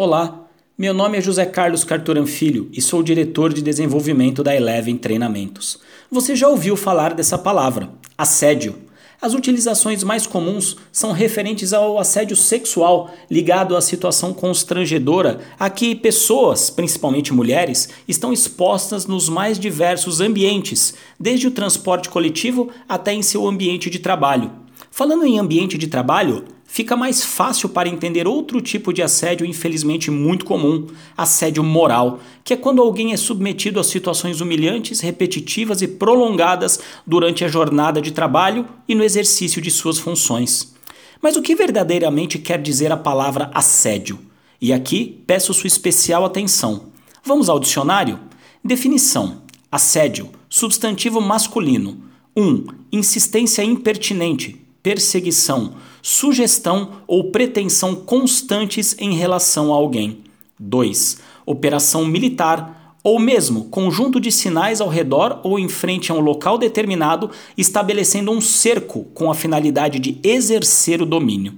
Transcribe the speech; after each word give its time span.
Olá, 0.00 0.48
meu 0.78 0.94
nome 0.94 1.18
é 1.18 1.20
José 1.20 1.44
Carlos 1.44 1.82
Carturan 1.82 2.24
Filho 2.24 2.70
e 2.72 2.80
sou 2.80 3.02
diretor 3.02 3.52
de 3.52 3.60
desenvolvimento 3.60 4.44
da 4.44 4.54
Eleven 4.54 4.96
Treinamentos. 4.96 5.80
Você 6.08 6.36
já 6.36 6.46
ouviu 6.46 6.76
falar 6.76 7.14
dessa 7.14 7.36
palavra, 7.36 7.90
assédio? 8.16 8.76
As 9.20 9.34
utilizações 9.34 10.04
mais 10.04 10.24
comuns 10.24 10.76
são 10.92 11.10
referentes 11.10 11.72
ao 11.72 11.98
assédio 11.98 12.36
sexual 12.36 13.10
ligado 13.28 13.76
à 13.76 13.80
situação 13.80 14.32
constrangedora 14.32 15.40
a 15.58 15.68
que 15.68 15.96
pessoas, 15.96 16.70
principalmente 16.70 17.34
mulheres, 17.34 17.88
estão 18.06 18.32
expostas 18.32 19.04
nos 19.04 19.28
mais 19.28 19.58
diversos 19.58 20.20
ambientes, 20.20 20.94
desde 21.18 21.48
o 21.48 21.50
transporte 21.50 22.08
coletivo 22.08 22.70
até 22.88 23.12
em 23.12 23.20
seu 23.20 23.48
ambiente 23.48 23.90
de 23.90 23.98
trabalho. 23.98 24.52
Falando 24.92 25.26
em 25.26 25.40
ambiente 25.40 25.76
de 25.76 25.88
trabalho, 25.88 26.44
fica 26.68 26.94
mais 26.94 27.24
fácil 27.24 27.70
para 27.70 27.88
entender 27.88 28.28
outro 28.28 28.60
tipo 28.60 28.92
de 28.92 29.02
assédio, 29.02 29.46
infelizmente 29.46 30.10
muito 30.10 30.44
comum, 30.44 30.86
assédio 31.16 31.64
moral, 31.64 32.20
que 32.44 32.52
é 32.52 32.56
quando 32.56 32.82
alguém 32.82 33.12
é 33.12 33.16
submetido 33.16 33.80
a 33.80 33.84
situações 33.84 34.40
humilhantes, 34.40 35.00
repetitivas 35.00 35.80
e 35.80 35.88
prolongadas 35.88 36.78
durante 37.06 37.42
a 37.42 37.48
jornada 37.48 38.00
de 38.00 38.12
trabalho 38.12 38.68
e 38.86 38.94
no 38.94 39.02
exercício 39.02 39.62
de 39.62 39.70
suas 39.70 39.98
funções. 39.98 40.74
Mas 41.20 41.36
o 41.36 41.42
que 41.42 41.56
verdadeiramente 41.56 42.38
quer 42.38 42.60
dizer 42.60 42.92
a 42.92 42.96
palavra 42.96 43.50
assédio? 43.54 44.18
E 44.60 44.72
aqui 44.72 45.22
peço 45.26 45.54
sua 45.54 45.66
especial 45.66 46.24
atenção. 46.24 46.92
Vamos 47.24 47.48
ao 47.48 47.58
dicionário? 47.58 48.20
Definição: 48.62 49.42
assédio, 49.72 50.30
substantivo 50.48 51.20
masculino. 51.20 52.02
1. 52.36 52.42
Um, 52.42 52.66
insistência 52.92 53.64
impertinente, 53.64 54.64
perseguição, 54.88 55.74
sugestão 56.00 57.02
ou 57.06 57.24
pretensão 57.24 57.94
constantes 57.94 58.96
em 58.98 59.12
relação 59.12 59.70
a 59.70 59.76
alguém. 59.76 60.20
2. 60.58 61.18
Operação 61.44 62.06
militar 62.06 62.96
ou 63.04 63.18
mesmo 63.18 63.64
conjunto 63.64 64.18
de 64.18 64.32
sinais 64.32 64.80
ao 64.80 64.88
redor 64.88 65.40
ou 65.44 65.58
em 65.58 65.68
frente 65.68 66.10
a 66.10 66.14
um 66.14 66.20
local 66.20 66.56
determinado, 66.56 67.30
estabelecendo 67.54 68.30
um 68.30 68.40
cerco 68.40 69.04
com 69.12 69.30
a 69.30 69.34
finalidade 69.34 69.98
de 69.98 70.18
exercer 70.22 71.02
o 71.02 71.06
domínio. 71.06 71.52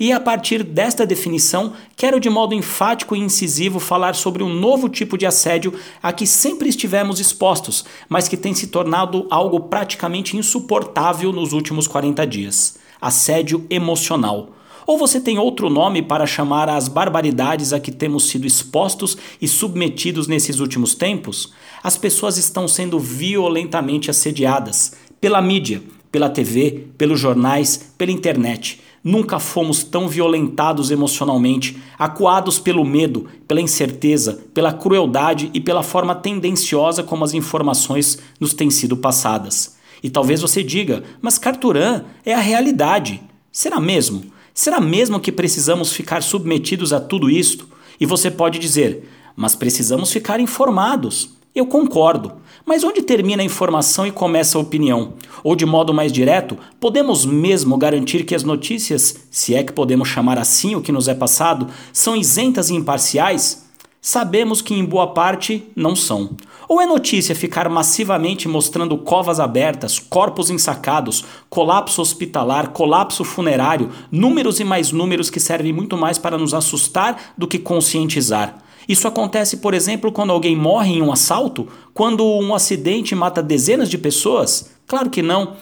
E 0.00 0.12
a 0.12 0.20
partir 0.20 0.62
desta 0.62 1.04
definição, 1.04 1.72
quero 1.96 2.20
de 2.20 2.30
modo 2.30 2.54
enfático 2.54 3.16
e 3.16 3.18
incisivo 3.18 3.80
falar 3.80 4.14
sobre 4.14 4.44
um 4.44 4.48
novo 4.48 4.88
tipo 4.88 5.18
de 5.18 5.26
assédio 5.26 5.74
a 6.00 6.12
que 6.12 6.24
sempre 6.24 6.68
estivemos 6.68 7.18
expostos, 7.18 7.84
mas 8.08 8.28
que 8.28 8.36
tem 8.36 8.54
se 8.54 8.68
tornado 8.68 9.26
algo 9.28 9.58
praticamente 9.60 10.36
insuportável 10.36 11.32
nos 11.32 11.52
últimos 11.52 11.88
40 11.88 12.24
dias: 12.28 12.78
assédio 13.00 13.66
emocional. 13.68 14.50
Ou 14.86 14.96
você 14.96 15.20
tem 15.20 15.36
outro 15.36 15.68
nome 15.68 16.00
para 16.00 16.26
chamar 16.26 16.68
as 16.68 16.86
barbaridades 16.86 17.72
a 17.72 17.80
que 17.80 17.90
temos 17.90 18.28
sido 18.28 18.46
expostos 18.46 19.18
e 19.42 19.48
submetidos 19.48 20.28
nesses 20.28 20.60
últimos 20.60 20.94
tempos? 20.94 21.52
As 21.82 21.96
pessoas 21.96 22.38
estão 22.38 22.68
sendo 22.68 23.00
violentamente 23.00 24.10
assediadas 24.10 24.92
pela 25.20 25.42
mídia, 25.42 25.82
pela 26.10 26.30
TV, 26.30 26.86
pelos 26.96 27.20
jornais, 27.20 27.92
pela 27.98 28.12
internet. 28.12 28.80
Nunca 29.02 29.38
fomos 29.38 29.84
tão 29.84 30.08
violentados 30.08 30.90
emocionalmente, 30.90 31.80
acuados 31.98 32.58
pelo 32.58 32.84
medo, 32.84 33.26
pela 33.46 33.60
incerteza, 33.60 34.44
pela 34.52 34.72
crueldade 34.72 35.50
e 35.54 35.60
pela 35.60 35.82
forma 35.82 36.14
tendenciosa 36.14 37.02
como 37.02 37.24
as 37.24 37.32
informações 37.34 38.18
nos 38.40 38.52
têm 38.52 38.70
sido 38.70 38.96
passadas. 38.96 39.76
E 40.02 40.10
talvez 40.10 40.40
você 40.40 40.62
diga, 40.62 41.04
mas 41.20 41.38
Carturan 41.38 42.02
é 42.24 42.34
a 42.34 42.40
realidade. 42.40 43.22
Será 43.50 43.80
mesmo? 43.80 44.24
Será 44.52 44.80
mesmo 44.80 45.20
que 45.20 45.30
precisamos 45.30 45.92
ficar 45.92 46.22
submetidos 46.22 46.92
a 46.92 47.00
tudo 47.00 47.30
isto? 47.30 47.68
E 48.00 48.06
você 48.06 48.30
pode 48.30 48.58
dizer, 48.58 49.08
mas 49.36 49.54
precisamos 49.54 50.12
ficar 50.12 50.40
informados. 50.40 51.37
Eu 51.58 51.66
concordo. 51.66 52.34
Mas 52.64 52.84
onde 52.84 53.02
termina 53.02 53.42
a 53.42 53.44
informação 53.44 54.06
e 54.06 54.12
começa 54.12 54.56
a 54.56 54.60
opinião? 54.60 55.14
Ou 55.42 55.56
de 55.56 55.66
modo 55.66 55.92
mais 55.92 56.12
direto, 56.12 56.56
podemos 56.78 57.26
mesmo 57.26 57.76
garantir 57.76 58.22
que 58.22 58.32
as 58.32 58.44
notícias, 58.44 59.26
se 59.28 59.56
é 59.56 59.64
que 59.64 59.72
podemos 59.72 60.06
chamar 60.06 60.38
assim 60.38 60.76
o 60.76 60.80
que 60.80 60.92
nos 60.92 61.08
é 61.08 61.16
passado, 61.16 61.66
são 61.92 62.14
isentas 62.14 62.70
e 62.70 62.76
imparciais? 62.76 63.66
Sabemos 64.00 64.62
que 64.62 64.72
em 64.72 64.84
boa 64.84 65.08
parte 65.08 65.66
não 65.74 65.96
são. 65.96 66.36
Ou 66.68 66.80
é 66.80 66.86
notícia 66.86 67.34
ficar 67.34 67.68
massivamente 67.68 68.46
mostrando 68.46 68.96
covas 68.96 69.40
abertas, 69.40 69.98
corpos 69.98 70.50
ensacados, 70.50 71.24
colapso 71.50 72.00
hospitalar, 72.00 72.68
colapso 72.68 73.24
funerário, 73.24 73.90
números 74.12 74.60
e 74.60 74.64
mais 74.64 74.92
números 74.92 75.28
que 75.28 75.40
servem 75.40 75.72
muito 75.72 75.96
mais 75.96 76.18
para 76.18 76.38
nos 76.38 76.54
assustar 76.54 77.34
do 77.36 77.48
que 77.48 77.58
conscientizar? 77.58 78.67
Isso 78.88 79.06
acontece, 79.06 79.58
por 79.58 79.74
exemplo, 79.74 80.10
quando 80.10 80.32
alguém 80.32 80.56
morre 80.56 80.94
em 80.94 81.02
um 81.02 81.12
assalto? 81.12 81.68
Quando 81.92 82.24
um 82.24 82.54
acidente 82.54 83.14
mata 83.14 83.42
dezenas 83.42 83.90
de 83.90 83.98
pessoas? 83.98 84.70
Claro 84.86 85.10
que 85.10 85.20
não. 85.20 85.56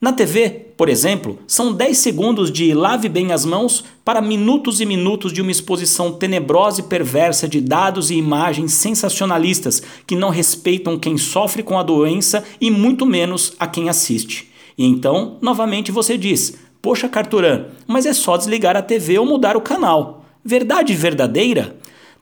Na 0.00 0.12
TV, 0.12 0.68
por 0.76 0.88
exemplo, 0.88 1.40
são 1.46 1.72
10 1.72 1.98
segundos 1.98 2.52
de 2.52 2.72
lave 2.72 3.08
bem 3.08 3.32
as 3.32 3.44
mãos 3.44 3.84
para 4.04 4.22
minutos 4.22 4.80
e 4.80 4.86
minutos 4.86 5.32
de 5.32 5.42
uma 5.42 5.50
exposição 5.50 6.12
tenebrosa 6.12 6.80
e 6.80 6.84
perversa 6.84 7.48
de 7.48 7.60
dados 7.60 8.08
e 8.08 8.14
imagens 8.14 8.72
sensacionalistas 8.74 9.82
que 10.06 10.14
não 10.14 10.30
respeitam 10.30 10.98
quem 10.98 11.18
sofre 11.18 11.64
com 11.64 11.76
a 11.76 11.82
doença 11.82 12.44
e 12.60 12.70
muito 12.70 13.04
menos 13.04 13.54
a 13.58 13.66
quem 13.66 13.88
assiste. 13.88 14.52
E 14.78 14.86
então, 14.86 15.36
novamente 15.42 15.90
você 15.90 16.16
diz: 16.16 16.56
Poxa, 16.80 17.08
Carturan, 17.08 17.64
mas 17.86 18.06
é 18.06 18.12
só 18.12 18.36
desligar 18.36 18.76
a 18.76 18.82
TV 18.82 19.18
ou 19.18 19.26
mudar 19.26 19.56
o 19.56 19.60
canal. 19.60 20.24
Verdade 20.44 20.94
verdadeira? 20.94 21.76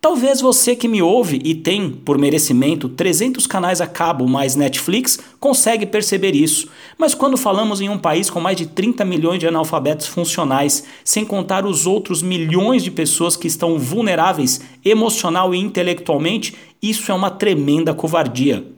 Talvez 0.09 0.41
você 0.41 0.77
que 0.77 0.87
me 0.87 1.03
ouve 1.03 1.41
e 1.43 1.53
tem, 1.53 1.91
por 1.91 2.17
merecimento, 2.17 2.89
300 2.89 3.45
canais 3.45 3.81
a 3.81 3.89
cabo 3.89 4.29
mais 4.29 4.55
Netflix, 4.55 5.19
consegue 5.41 5.85
perceber 5.85 6.33
isso. 6.33 6.69
Mas 6.97 7.13
quando 7.13 7.37
falamos 7.37 7.81
em 7.81 7.89
um 7.89 7.99
país 7.99 8.31
com 8.31 8.39
mais 8.39 8.57
de 8.57 8.67
30 8.67 9.05
milhões 9.05 9.41
de 9.41 9.49
analfabetos 9.49 10.07
funcionais, 10.07 10.85
sem 11.03 11.25
contar 11.25 11.67
os 11.67 11.89
outros 11.89 12.23
milhões 12.23 12.85
de 12.85 12.91
pessoas 12.93 13.37
que 13.37 13.49
estão 13.49 13.81
vulneráveis 13.81 14.61
emocional 14.85 15.53
e 15.53 15.59
intelectualmente, 15.59 16.55
isso 16.81 17.11
é 17.11 17.15
uma 17.15 17.29
tremenda 17.29 17.93
covardia. 17.93 18.76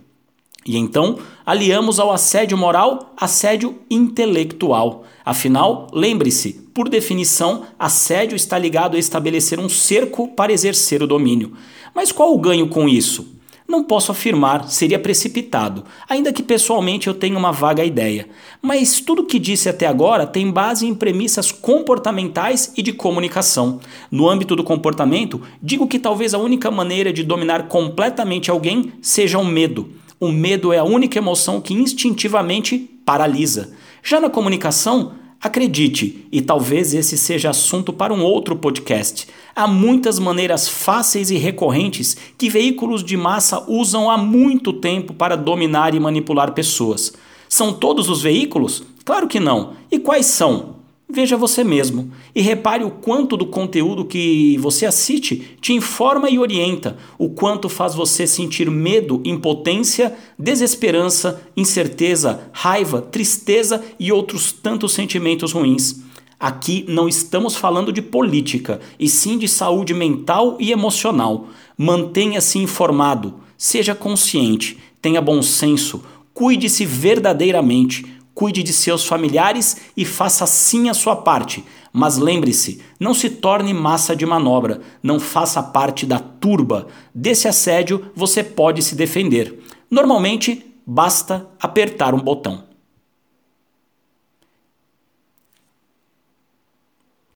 E 0.67 0.77
então, 0.77 1.19
aliamos 1.47 1.99
ao 1.99 2.13
assédio 2.13 2.59
moral 2.59 3.15
assédio 3.17 3.79
intelectual. 3.91 5.05
Afinal, 5.25 5.87
lembre-se, 5.93 6.53
por 6.75 6.89
definição, 6.89 7.63
assédio 7.79 8.37
está 8.37 8.59
ligado 8.59 8.97
a 8.97 9.01
estabelecer 9.01 9.59
um 9.59 9.69
cerco 9.69 10.29
para 10.29 10.53
exercer 10.53 11.03
o 11.03 11.07
domínio. 11.07 11.53
Mas 11.95 12.13
qual 12.13 12.35
o 12.35 12.39
ganho 12.39 12.69
com 12.69 12.89
isso? 12.89 13.39
Não 13.71 13.85
posso 13.85 14.11
afirmar, 14.11 14.71
seria 14.71 14.99
precipitado, 14.99 15.85
ainda 16.09 16.33
que 16.33 16.43
pessoalmente 16.43 17.07
eu 17.07 17.13
tenha 17.13 17.37
uma 17.37 17.53
vaga 17.53 17.85
ideia. 17.85 18.27
Mas 18.63 18.99
tudo 19.03 19.27
que 19.27 19.39
disse 19.39 19.69
até 19.69 19.87
agora 19.87 20.27
tem 20.27 20.51
base 20.51 20.87
em 20.87 20.95
premissas 20.95 21.53
comportamentais 21.53 22.73
e 22.79 22.83
de 22.83 22.95
comunicação. 22.95 23.79
No 24.11 24.27
âmbito 24.27 24.57
do 24.57 24.65
comportamento, 24.65 25.43
digo 25.63 25.87
que 25.87 25.99
talvez 25.99 26.33
a 26.33 26.39
única 26.39 26.71
maneira 26.71 27.13
de 27.13 27.23
dominar 27.23 27.69
completamente 27.69 28.51
alguém 28.51 28.91
seja 29.03 29.39
o 29.39 29.45
medo. 29.45 29.91
O 30.21 30.33
medo 30.33 30.73
é 30.73 30.79
a 30.79 30.85
única 30.85 31.19
emoção 31.19 31.61
que 31.61 31.73
instintivamente 31.73 32.79
paralisa. 33.05 33.73
Já 34.03 34.21
na 34.21 34.29
comunicação, 34.29 35.13
acredite, 35.41 36.27
e 36.33 36.43
talvez 36.43 36.93
esse 36.93 37.17
seja 37.17 37.51
assunto 37.51 37.93
para 37.93 38.13
um 38.13 38.23
outro 38.23 38.57
podcast, 38.57 39.29
há 39.55 39.69
muitas 39.69 40.19
maneiras 40.19 40.69
fáceis 40.69 41.31
e 41.31 41.37
recorrentes 41.37 42.17
que 42.37 42.51
veículos 42.51 43.05
de 43.05 43.17
massa 43.17 43.65
usam 43.69 44.11
há 44.11 44.19
muito 44.19 44.73
tempo 44.73 45.15
para 45.15 45.37
dominar 45.37 45.95
e 45.95 46.01
manipular 46.01 46.53
pessoas. 46.53 47.13
São 47.49 47.73
todos 47.73 48.09
os 48.09 48.21
veículos? 48.21 48.83
Claro 49.05 49.29
que 49.29 49.39
não. 49.39 49.75
E 49.91 50.01
quais 50.01 50.27
são? 50.27 50.78
Veja 51.11 51.39
você 51.39 51.65
mesmo 51.65 52.11
e 52.35 52.43
repare 52.43 52.85
o 52.85 52.91
quanto 52.91 53.35
do 53.35 53.47
conteúdo 53.47 54.05
que 54.05 54.59
você 54.59 54.85
assiste 54.85 55.57
te 55.59 55.73
informa 55.73 56.29
e 56.29 56.39
orienta, 56.39 56.99
o 57.17 57.31
quanto 57.31 57.67
faz 57.67 57.95
você 57.95 58.27
sentir 58.27 58.71
medo, 58.71 59.23
impotência, 59.25 60.15
desesperança, 60.39 61.41
incerteza, 61.57 62.51
raiva, 62.53 63.01
tristeza 63.01 63.83
e 63.99 64.13
outros 64.13 64.53
tantos 64.53 64.93
sentimentos 64.93 65.53
ruins. 65.53 66.03
Aqui 66.39 66.85
não 66.87 67.09
estamos 67.09 67.57
falando 67.57 67.91
de 67.91 68.03
política, 68.03 68.79
e 69.01 69.09
sim 69.09 69.39
de 69.39 69.49
saúde 69.49 69.95
mental 69.95 70.59
e 70.61 70.71
emocional. 70.71 71.49
Mantenha-se 71.77 72.59
informado, 72.59 73.35
seja 73.57 73.95
consciente, 73.95 74.77
tenha 75.01 75.23
bom 75.23 75.41
senso, 75.41 76.03
cuide-se 76.35 76.85
verdadeiramente 76.85 78.18
cuide 78.39 78.63
de 78.63 78.73
seus 78.73 79.05
familiares 79.05 79.79
e 79.97 80.05
faça 80.05 80.47
sim 80.47 80.89
a 80.89 80.95
sua 80.95 81.17
parte. 81.17 81.65
Mas 81.93 82.19
lembre-se, 82.19 82.81
não 83.01 83.13
se 83.13 83.29
torne 83.29 83.75
massa 83.75 84.15
de 84.15 84.25
manobra, 84.25 84.81
não 85.03 85.19
faça 85.19 85.61
parte 85.61 86.07
da 86.07 86.21
turba. 86.21 86.87
Desse 87.13 87.49
assédio 87.49 88.13
você 88.15 88.45
pode 88.45 88.81
se 88.81 88.95
defender. 88.95 89.59
Normalmente, 89.91 90.65
basta 90.87 91.49
apertar 91.61 92.15
um 92.15 92.21
botão. 92.21 92.68